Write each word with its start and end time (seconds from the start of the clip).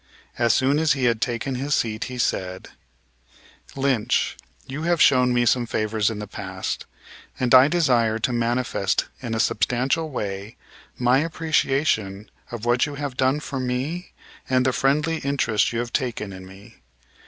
As 0.39 0.51
soon 0.51 0.79
as 0.79 0.93
he 0.93 1.03
had 1.03 1.21
taken 1.21 1.53
his 1.53 1.75
seat 1.75 2.05
he 2.05 2.17
said: 2.17 2.69
"Lynch, 3.75 4.35
you 4.65 4.81
have 4.81 4.99
shown 4.99 5.31
me 5.31 5.45
some 5.45 5.67
favors 5.67 6.09
in 6.09 6.17
the 6.17 6.25
past, 6.25 6.87
and 7.39 7.53
I 7.53 7.67
desire 7.67 8.17
to 8.17 8.33
manifest 8.33 9.05
in 9.21 9.35
a 9.35 9.39
substantial 9.39 10.09
way 10.09 10.57
my 10.97 11.19
appreciation 11.19 12.31
of 12.49 12.65
what 12.65 12.87
you 12.87 12.95
have 12.95 13.15
done 13.15 13.39
for 13.41 13.59
me 13.59 14.11
and 14.49 14.65
the 14.65 14.73
friendly 14.73 15.17
interest 15.17 15.71
you 15.71 15.77
have 15.77 15.93
taken 15.93 16.33
in 16.33 16.47
me. 16.47 16.77